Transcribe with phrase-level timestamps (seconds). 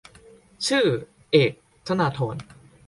[0.67, 0.85] ชื่อ:
[1.31, 1.51] เอก
[1.87, 2.35] ธนาธร